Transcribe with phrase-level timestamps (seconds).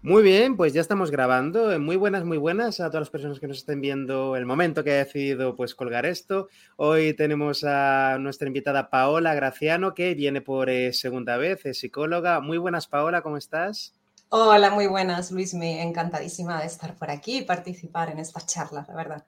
[0.00, 1.76] Muy bien, pues ya estamos grabando.
[1.80, 4.92] Muy buenas, muy buenas a todas las personas que nos estén viendo el momento que
[4.92, 6.48] ha decidido pues colgar esto.
[6.76, 12.40] Hoy tenemos a nuestra invitada Paola Graciano, que viene por eh, segunda vez, es psicóloga.
[12.40, 13.92] Muy buenas, Paola, ¿cómo estás?
[14.28, 15.52] Hola, muy buenas, Luis.
[15.54, 19.26] Me encantadísima de estar por aquí y participar en esta charla, la verdad.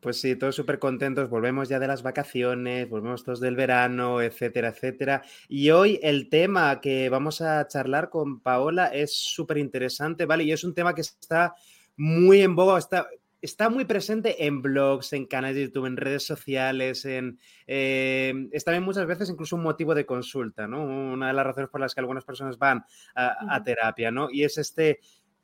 [0.00, 4.68] Pues sí, todos súper contentos, volvemos ya de las vacaciones, volvemos todos del verano, etcétera,
[4.68, 5.22] etcétera.
[5.48, 10.44] Y hoy el tema que vamos a charlar con Paola es súper interesante, ¿vale?
[10.44, 11.54] Y es un tema que está
[11.96, 13.08] muy en boga, está,
[13.42, 18.62] está muy presente en blogs, en canales de YouTube, en redes sociales, en, eh, es
[18.62, 20.84] también muchas veces incluso un motivo de consulta, ¿no?
[20.84, 22.84] Una de las razones por las que algunas personas van
[23.16, 24.30] a, a terapia, ¿no?
[24.30, 25.00] Y es este,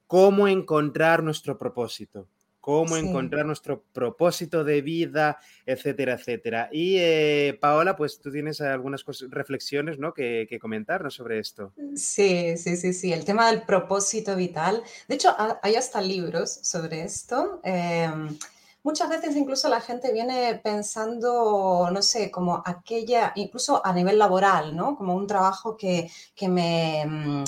[0.06, 2.28] cómo encontrar nuestro propósito
[2.64, 6.70] cómo encontrar nuestro propósito de vida, etcétera, etcétera.
[6.72, 10.14] Y eh, Paola, pues tú tienes algunas reflexiones ¿no?
[10.14, 11.74] que, comentarnos sobre esto.
[11.94, 14.82] Sí, sí, sí, sí, el tema del propósito vital.
[15.06, 17.60] De hecho, hay hasta libros sobre esto.
[17.64, 18.34] Em,
[18.82, 24.74] muchas veces incluso la gente viene pensando, no sé, como aquella, incluso a nivel laboral,
[24.74, 24.96] ¿no?
[24.96, 27.44] Como un trabajo que, que me mm,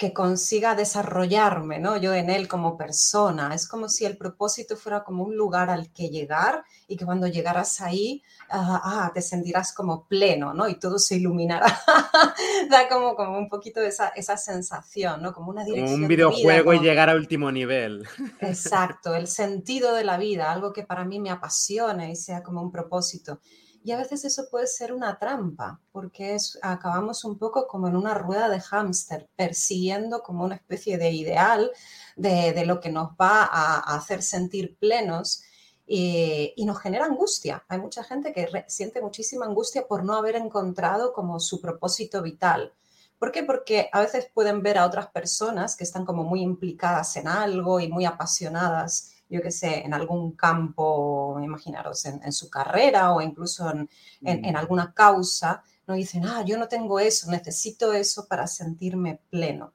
[0.00, 1.98] que consiga desarrollarme, ¿no?
[1.98, 3.54] Yo en él como persona.
[3.54, 7.26] Es como si el propósito fuera como un lugar al que llegar y que cuando
[7.26, 10.70] llegaras ahí, ah, ah te sentirás como pleno, ¿no?
[10.70, 11.66] Y todo se iluminará.
[12.70, 15.34] da como, como un poquito esa, esa sensación, ¿no?
[15.34, 15.92] Como una dirección.
[15.92, 18.08] Como un videojuego y llegar a último nivel.
[18.40, 22.62] Exacto, el sentido de la vida, algo que para mí me apasione y sea como
[22.62, 23.40] un propósito.
[23.82, 28.12] Y a veces eso puede ser una trampa, porque acabamos un poco como en una
[28.12, 31.70] rueda de hámster, persiguiendo como una especie de ideal
[32.14, 35.42] de, lo que nos va a, hacer sentir plenos
[35.86, 37.64] y, nos genera angustia.
[37.68, 42.74] Hay mucha gente que siente muchísima angustia por no haber encontrado como su propósito vital.
[43.18, 43.42] ¿Por qué?
[43.44, 47.80] Porque a veces pueden ver a otras personas que están como muy implicadas en algo
[47.80, 53.70] y muy apasionadas yo qué sé, en algún campo, imaginaros, en, su carrera o incluso
[53.70, 53.88] en,
[54.22, 54.56] en, mm.
[54.56, 59.72] alguna causa, no dicen, ah, yo no tengo eso, necesito eso para sentirme pleno.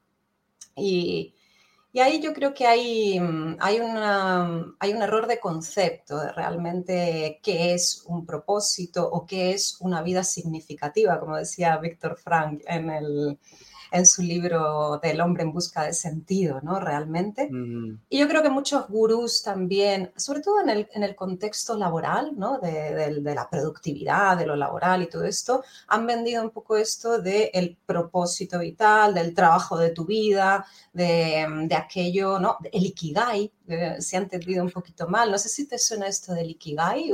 [0.75, 1.33] Y,
[1.93, 3.17] y ahí yo creo que hay,
[3.59, 9.51] hay, una, hay un error de concepto de realmente qué es un propósito o qué
[9.51, 13.39] es una vida significativa, como decía Víctor Frank en el,
[13.91, 16.79] en su libro del hombre en busca de sentido, ¿no?
[16.79, 17.49] Realmente.
[18.09, 22.31] Y yo creo que muchos gurús también, sobre todo en el, en el contexto laboral,
[22.35, 22.59] ¿no?
[22.59, 27.19] De, de, la productividad, de lo laboral y todo esto, han vendido un poco esto
[27.19, 32.57] del el propósito vital, del trabajo de tu vida, de, de aquello, ¿no?
[32.71, 35.31] El ikigai, eh, se ha entendido un poquito mal.
[35.31, 37.11] No sé si te suena esto del Ikigai.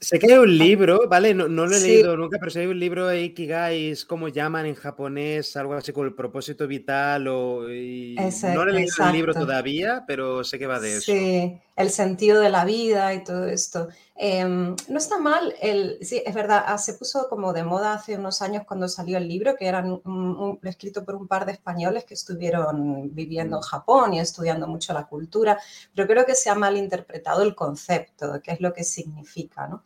[0.00, 1.34] sé que hay un libro, ¿vale?
[1.34, 4.28] No, lo he leído nunca, pero sé que hay un libro de Ikigai, es como
[4.28, 7.28] llaman en japonés, algo así como el propósito vital.
[7.28, 11.12] O, no he leído el libro todavía, pero sé que va de eso.
[11.12, 13.88] Sí, el sentido de la vida y todo esto.
[14.14, 18.16] Em, no está mal, el, sí, es verdad, ah, se puso como de moda hace
[18.16, 19.84] unos años cuando salió el libro, que era
[20.64, 25.06] escrito por un par de españoles que estuvieron viviendo en Japón y estudiando mucho la
[25.06, 25.58] cultura,
[25.94, 29.82] pero creo que se ha malinterpretado el concepto qué es lo que significa, ¿no?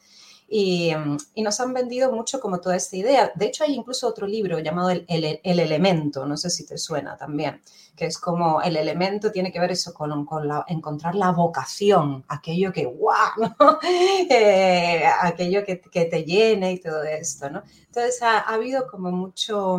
[0.48, 0.92] Y,
[1.36, 3.32] nos han vendido mucho como toda esta idea.
[3.34, 7.60] De hecho, hay incluso otro libro llamado El, Elemento, no sé si te suena también,
[7.96, 12.24] que es como el elemento tiene que ver eso con, con la, encontrar la vocación,
[12.28, 13.54] aquello que, ¡guau!
[14.28, 17.62] Eh, aquello que, que, te llene y todo esto, ¿no?
[17.86, 19.78] Entonces, ha, ha habido como mucho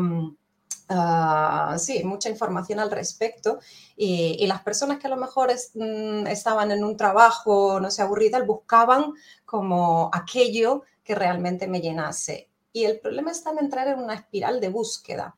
[0.90, 3.60] Ah, sí, mucha información al respecto
[3.98, 8.48] y, las personas que a lo mejor mm, estaban en un trabajo, no sé, aburridas,
[8.48, 12.50] buscaban como aquello que realmente me llenase.
[12.72, 15.36] Y el problema está en entrar en una espiral de búsqueda.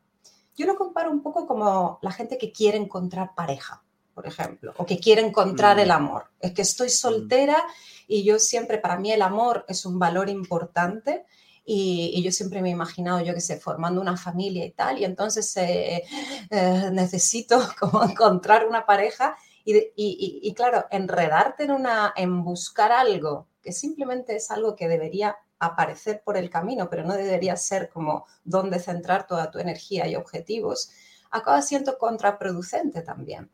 [0.55, 3.81] Yo lo comparo un poco como la gente que quiere encontrar pareja,
[4.13, 5.93] por ejemplo, o que quiere encontrar el mm.
[5.93, 6.25] amor.
[6.39, 7.63] Es que estoy soltera
[8.07, 11.25] y yo siempre, para mí el amor es un valor importante
[11.65, 15.05] y, yo siempre me he imaginado, yo que sé, formando una familia y tal, y
[15.05, 16.03] entonces eh,
[16.49, 19.35] eh, necesito como encontrar una pareja
[19.65, 24.87] y, y, y, claro, enredarte en, una, en buscar algo que simplemente es algo que
[24.87, 30.07] debería aparecer por el camino, pero no debería ser como donde centrar toda tu energía
[30.07, 30.91] y objetivos,
[31.29, 33.51] acaba siendo contraproducente también.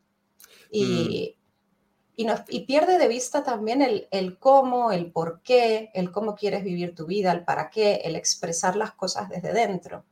[0.70, 1.45] Y, mm
[2.18, 7.06] y, pierde de vista también el, cómo, el por qué, el cómo quieres vivir tu
[7.06, 10.04] vida, el para qué, el expresar las cosas desde dentro,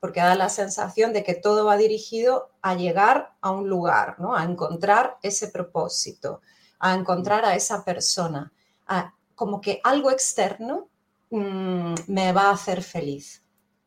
[0.00, 4.34] porque da la sensación de que todo va dirigido a llegar a un lugar, ¿no?
[4.36, 6.40] a encontrar ese propósito,
[6.78, 8.52] a encontrar a esa persona,
[9.34, 10.88] como que algo externo
[11.30, 13.42] mm, me va a hacer feliz.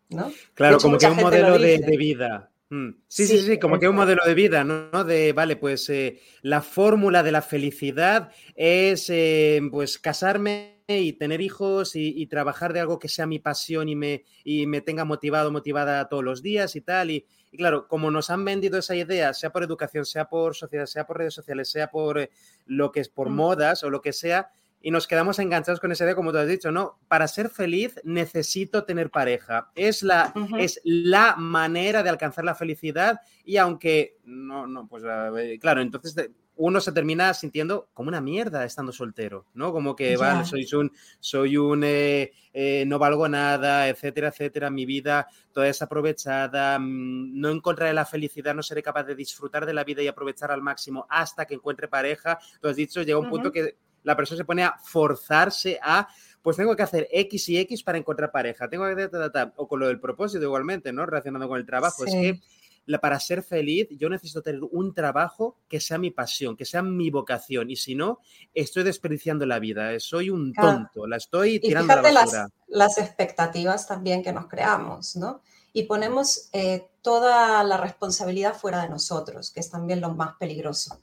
[0.10, 0.32] ¿no?
[0.54, 2.90] Claro, como que un modelo de, vida Mm.
[3.08, 5.04] Sí, sí, sí, como que un modelo de vida, ¿no?
[5.04, 11.42] De, vale, pues eh, la fórmula de la felicidad es, eh, pues, casarme y tener
[11.42, 15.52] hijos y, trabajar de algo que sea mi pasión y me, y me tenga motivado,
[15.52, 17.12] motivada todos los días y tal.
[17.12, 17.26] Y,
[17.58, 21.18] claro, como nos han vendido esa idea, sea por educación, sea por sociedad, sea por
[21.18, 22.30] redes sociales, sea por eh,
[22.66, 23.36] lo que es por mm.
[23.36, 24.50] modas o lo que sea,
[24.82, 27.00] y nos quedamos enganchados con esa idea, como tú has dicho, ¿no?
[27.08, 29.72] Para ser feliz necesito tener pareja.
[29.76, 35.04] Es la, es la manera de alcanzar la felicidad y aunque, no, no, pues
[35.60, 39.74] claro, entonces uno se termina sintiendo como una mierda estando soltero, ¿no?
[39.74, 44.86] Como que, vale, soy un, soy un, eh, eh, no valgo nada, etcétera, etcétera, mi
[44.86, 49.74] vida toda es aprovechada, mm, no encontraré la felicidad, no seré capaz de disfrutar de
[49.74, 52.40] la vida y aprovechar al máximo hasta que encuentre pareja.
[52.62, 53.76] Tú has dicho, llega un punto que
[54.06, 56.08] la persona se pone a forzarse a,
[56.42, 59.10] pues tengo que hacer X y X para encontrar pareja, tengo que...
[59.58, 61.06] o con lo del propósito igualmente, ¿no?
[61.06, 62.06] Relacionado con el trabajo.
[62.06, 62.40] Es que
[63.02, 67.10] para ser feliz yo necesito tener un trabajo que sea mi pasión, que sea mi
[67.10, 67.72] vocación.
[67.72, 68.20] Y si no,
[68.54, 69.92] estoy desperdiciando la vida.
[69.92, 72.42] Eh, soy un tonto, la estoy tirando a la basura.
[72.68, 75.42] Las, las expectativas también que nos creamos, ¿no?
[75.74, 81.02] Y ponemos eh, toda la responsabilidad fuera de nosotros, que es también lo más peligroso.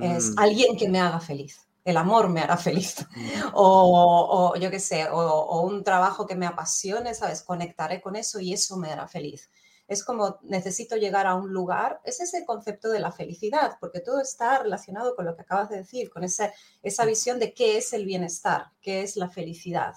[0.00, 0.38] Es mm.
[0.38, 3.06] alguien que me haga feliz el amor me hará feliz.
[3.54, 7.42] O, yo qué sé, o, un trabajo que me apasione, ¿sabes?
[7.42, 9.50] Conectaré con eso y eso me hará feliz.
[9.88, 14.20] Es como necesito llegar a un lugar, es ese concepto de la felicidad, porque todo
[14.20, 16.52] está relacionado con lo que acabas de decir, con esa,
[16.82, 19.94] esa visión de qué es el bienestar, qué es la felicidad,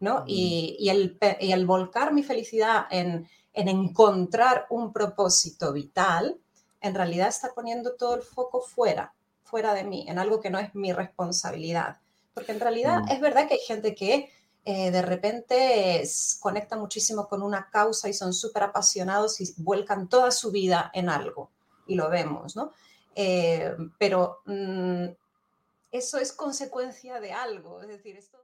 [0.00, 0.24] ¿no?
[0.26, 6.38] Y, y, el, y el volcar mi felicidad en, en encontrar un propósito vital,
[6.80, 9.14] en realidad está poniendo todo el foco fuera,
[9.54, 11.98] fuera de mí, en algo que no es mi responsabilidad.
[12.34, 13.12] Porque en realidad mm.
[13.12, 14.28] es verdad que hay gente que
[14.64, 16.02] eh, de repente
[16.40, 21.08] conecta muchísimo con una causa y son súper apasionados y vuelcan toda su vida en
[21.08, 21.52] algo.
[21.86, 22.72] Y lo vemos, ¿no?
[23.14, 25.04] Eh, pero mm,
[25.92, 27.80] eso es consecuencia de algo.
[27.80, 28.38] Es decir, esto...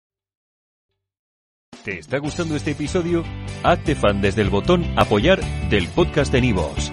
[1.85, 3.25] ¿Te está gustando este episodio?
[3.65, 5.41] Hazte fan desde el botón apoyar
[5.71, 6.93] del podcast de Nivos.